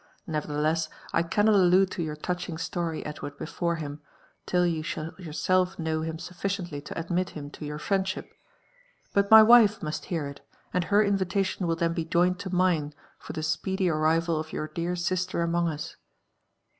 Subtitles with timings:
[0.25, 4.01] Nevertheless, I cannot allude to your touching story, Edward, before him,
[4.47, 8.33] till you shall yourself know him sufficiently to admithim to your friendship:
[9.13, 10.41] but my wife must hear it,
[10.73, 14.67] and her invitation will then be joined to mine for the speedy arrival of your
[14.67, 15.97] dear sister among us.